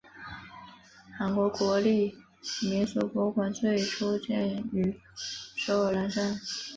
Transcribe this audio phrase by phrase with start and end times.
[1.15, 2.15] 韩国国立
[2.63, 4.99] 民俗博物馆最初建于
[5.55, 6.39] 首尔南山。